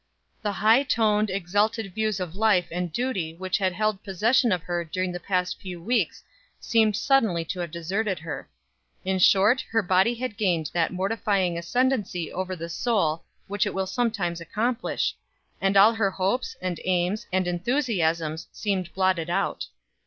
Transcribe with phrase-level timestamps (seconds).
[0.41, 4.83] The high toned, exalted views of life and duty which had held possession of her
[4.83, 6.23] during the past few weeks
[6.59, 8.49] seemed suddenly to have deserted her.
[9.05, 13.85] In short, her body had gained that mortifying ascendency over the soul which it will
[13.85, 15.13] sometimes accomplish,
[15.61, 19.67] and all her hopes, and aims, and enthusiasms seemed blotted out.